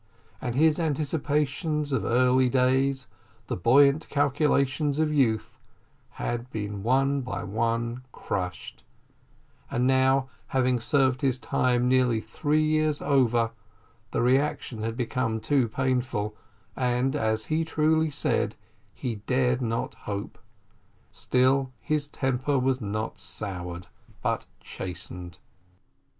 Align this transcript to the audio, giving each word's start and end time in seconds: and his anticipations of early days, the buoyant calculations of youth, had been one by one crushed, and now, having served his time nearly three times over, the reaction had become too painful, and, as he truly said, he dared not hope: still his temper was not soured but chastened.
and 0.41 0.55
his 0.55 0.79
anticipations 0.79 1.91
of 1.91 2.03
early 2.03 2.49
days, 2.49 3.05
the 3.45 3.55
buoyant 3.55 4.09
calculations 4.09 4.97
of 4.97 5.13
youth, 5.13 5.59
had 6.13 6.49
been 6.49 6.81
one 6.81 7.21
by 7.21 7.43
one 7.43 8.01
crushed, 8.11 8.83
and 9.69 9.85
now, 9.85 10.27
having 10.47 10.79
served 10.79 11.21
his 11.21 11.37
time 11.37 11.87
nearly 11.87 12.19
three 12.19 12.81
times 12.81 12.99
over, 12.99 13.51
the 14.09 14.23
reaction 14.23 14.81
had 14.81 14.97
become 14.97 15.39
too 15.39 15.67
painful, 15.67 16.35
and, 16.75 17.15
as 17.15 17.45
he 17.45 17.63
truly 17.63 18.09
said, 18.09 18.55
he 18.95 19.17
dared 19.27 19.61
not 19.61 19.93
hope: 19.93 20.39
still 21.11 21.71
his 21.79 22.07
temper 22.07 22.57
was 22.57 22.81
not 22.81 23.19
soured 23.19 23.85
but 24.23 24.47
chastened. 24.61 25.37